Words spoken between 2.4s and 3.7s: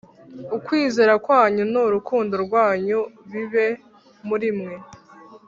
rwanyu bibe